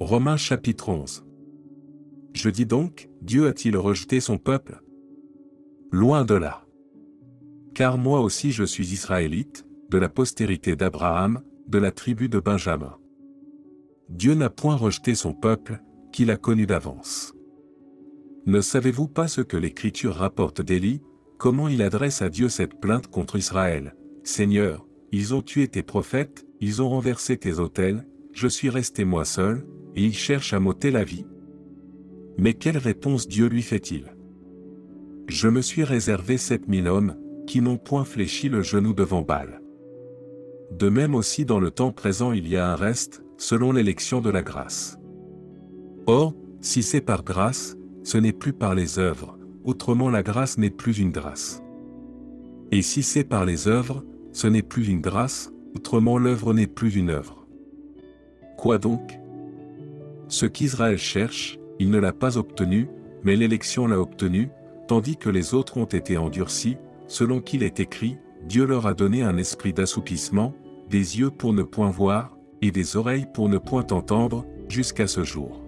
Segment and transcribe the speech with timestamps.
[0.00, 1.24] Romains chapitre 11.
[2.32, 4.80] Je dis donc, Dieu a-t-il rejeté son peuple?
[5.90, 6.64] Loin de là.
[7.74, 12.96] Car moi aussi je suis israélite, de la postérité d'Abraham, de la tribu de Benjamin.
[14.08, 17.34] Dieu n'a point rejeté son peuple, qu'il a connu d'avance.
[18.46, 21.02] Ne savez-vous pas ce que l'Écriture rapporte d'Élie,
[21.38, 23.96] comment il adresse à Dieu cette plainte contre Israël?
[24.22, 29.24] Seigneur, ils ont tué tes prophètes, ils ont renversé tes autels, je suis resté moi
[29.24, 29.66] seul,
[29.96, 31.26] et ils cherchent à m'ôter la vie.
[32.36, 34.04] Mais quelle réponse Dieu lui fait-il?
[35.28, 39.60] Je me suis réservé sept mille hommes, qui n'ont point fléchi le genou devant Baal.
[40.70, 44.30] De même aussi dans le temps présent il y a un reste, selon l'élection de
[44.30, 44.98] la grâce.
[46.06, 50.70] Or, si c'est par grâce, ce n'est plus par les œuvres, autrement la grâce n'est
[50.70, 51.62] plus une grâce.
[52.70, 56.96] Et si c'est par les œuvres, ce n'est plus une grâce, autrement l'œuvre n'est plus
[56.96, 57.46] une œuvre.
[58.56, 59.18] Quoi donc?
[60.28, 62.88] Ce qu'Israël cherche, il ne l'a pas obtenu,
[63.24, 64.50] mais l'élection l'a obtenu,
[64.86, 66.76] tandis que les autres ont été endurcis,
[67.06, 70.54] selon qu'il est écrit, Dieu leur a donné un esprit d'assoupissement,
[70.90, 75.24] des yeux pour ne point voir, et des oreilles pour ne point entendre, jusqu'à ce
[75.24, 75.62] jour.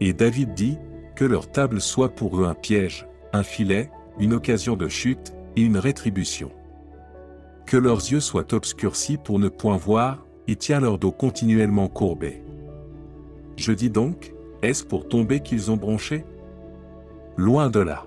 [0.00, 0.78] Et David dit,
[1.16, 5.62] que leur table soit pour eux un piège, un filet, une occasion de chute, et
[5.62, 6.50] une rétribution.
[7.66, 12.42] Que leurs yeux soient obscurcis pour ne point voir, et tient leur dos continuellement courbé.
[13.56, 16.24] Je dis donc, est-ce pour tomber qu'ils ont bronché?
[17.36, 18.06] Loin de là.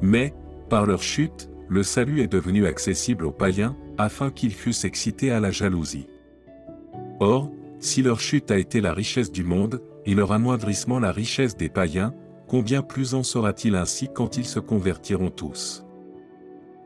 [0.00, 0.34] Mais,
[0.68, 5.40] par leur chute, le salut est devenu accessible aux païens, afin qu'ils fussent excités à
[5.40, 6.06] la jalousie.
[7.20, 11.56] Or, si leur chute a été la richesse du monde, et leur amoindrissement la richesse
[11.56, 12.14] des païens,
[12.48, 15.84] combien plus en sera-t-il ainsi quand ils se convertiront tous?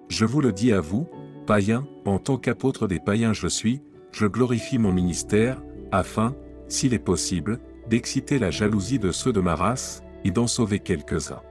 [0.08, 1.08] Je vous le dis à vous,
[1.46, 3.80] païens, en tant qu'apôtre des païens je suis,
[4.12, 6.34] je glorifie mon ministère, afin,
[6.68, 11.42] s'il est possible, d'exciter la jalousie de ceux de ma race, et d'en sauver quelques-uns.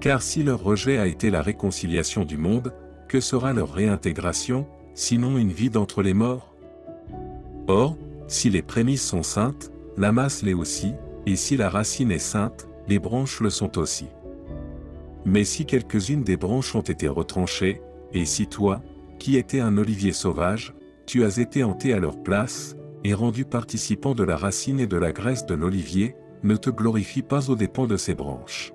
[0.00, 2.72] Car si leur rejet a été la réconciliation du monde,
[3.08, 6.54] que sera leur réintégration, sinon une vie d'entre les morts?
[7.66, 7.96] Or,
[8.28, 10.92] si les prémices sont saintes, la masse l'est aussi,
[11.26, 14.06] et si la racine est sainte, les branches le sont aussi.
[15.24, 17.80] Mais si quelques-unes des branches ont été retranchées,
[18.12, 18.82] et si toi,
[19.18, 20.74] qui étais un olivier sauvage,
[21.06, 24.96] tu as été hanté à leur place, et rendu participant de la racine et de
[24.96, 28.72] la graisse de l'olivier, ne te glorifie pas aux dépens de ses branches.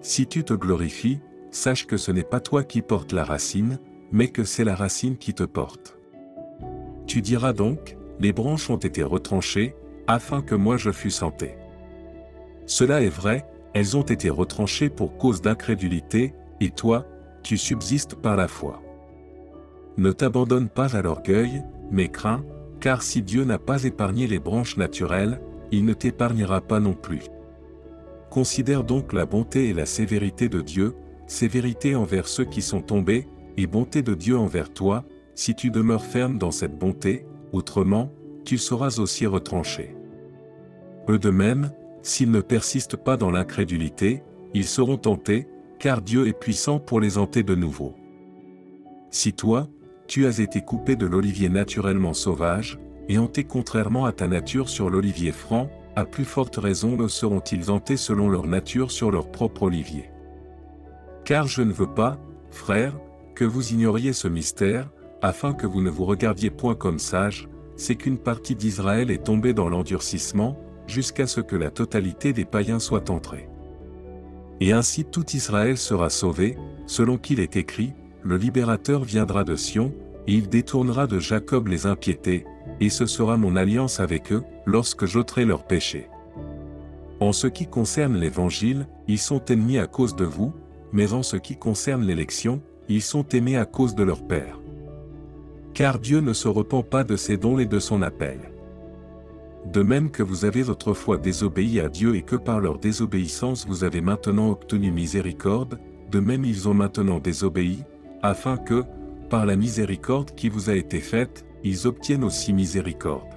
[0.00, 3.78] Si tu te glorifies, sache que ce n'est pas toi qui portes la racine,
[4.10, 5.98] mais que c'est la racine qui te porte.
[7.06, 9.74] Tu diras donc, les branches ont été retranchées,
[10.06, 11.54] afin que moi je fusse santé.
[12.66, 17.06] Cela est vrai, elles ont été retranchées pour cause d'incrédulité, et toi,
[17.42, 18.82] tu subsistes par la foi.
[19.96, 22.44] Ne t'abandonne pas à l'orgueil, mais crains,
[22.82, 27.22] car si Dieu n'a pas épargné les branches naturelles, il ne t'épargnera pas non plus.
[28.28, 30.96] Considère donc la bonté et la sévérité de Dieu,
[31.28, 35.04] sévérité envers ceux qui sont tombés, et bonté de Dieu envers toi,
[35.36, 38.12] si tu demeures ferme dans cette bonté, autrement,
[38.44, 39.94] tu seras aussi retranché.
[41.08, 41.70] Eux de même,
[42.02, 45.46] s'ils ne persistent pas dans l'incrédulité, ils seront tentés,
[45.78, 47.94] car Dieu est puissant pour les hanter de nouveau.
[49.10, 49.68] Si toi,
[50.06, 54.90] tu as été coupé de l'olivier naturellement sauvage, et hanté contrairement à ta nature sur
[54.90, 59.64] l'olivier franc, à plus forte raison le seront-ils hantés selon leur nature sur leur propre
[59.64, 60.10] olivier.
[61.24, 62.18] Car je ne veux pas,
[62.50, 62.98] frères,
[63.34, 64.90] que vous ignoriez ce mystère,
[65.20, 69.54] afin que vous ne vous regardiez point comme sages, c'est qu'une partie d'Israël est tombée
[69.54, 73.48] dans l'endurcissement, jusqu'à ce que la totalité des païens soit entrée.
[74.60, 79.92] Et ainsi tout Israël sera sauvé, selon qu'il est écrit, le libérateur viendra de Sion,
[80.26, 82.44] et il détournera de Jacob les impiétés,
[82.80, 86.08] et ce sera mon alliance avec eux, lorsque j'ôterai leurs péchés.
[87.20, 90.52] En ce qui concerne l'Évangile, ils sont ennemis à cause de vous,
[90.92, 94.60] mais en ce qui concerne l'élection, ils sont aimés à cause de leur Père.
[95.74, 98.38] Car Dieu ne se repent pas de ses dons et de son appel.
[99.72, 103.84] De même que vous avez autrefois désobéi à Dieu et que par leur désobéissance vous
[103.84, 105.78] avez maintenant obtenu miséricorde,
[106.10, 107.84] de même ils ont maintenant désobéi,
[108.22, 108.84] afin que,
[109.28, 113.28] par la miséricorde qui vous a été faite, ils obtiennent aussi miséricorde.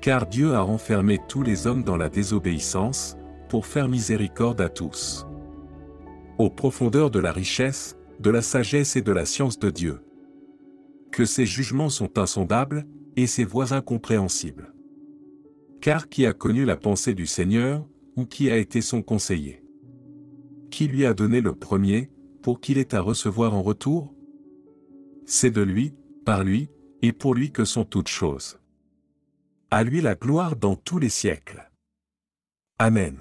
[0.00, 3.16] Car Dieu a renfermé tous les hommes dans la désobéissance,
[3.48, 5.26] pour faire miséricorde à tous.
[6.38, 10.00] Aux profondeurs de la richesse, de la sagesse et de la science de Dieu.
[11.10, 14.72] Que ses jugements sont insondables, et ses voies incompréhensibles.
[15.80, 19.64] Car qui a connu la pensée du Seigneur, ou qui a été son conseiller
[20.70, 22.08] Qui lui a donné le premier,
[22.42, 24.14] pour qu'il ait à recevoir en retour?
[25.26, 25.94] C'est de lui,
[26.24, 26.68] par lui,
[27.02, 28.58] et pour lui que sont toutes choses.
[29.70, 31.70] À lui la gloire dans tous les siècles.
[32.78, 33.18] Amen.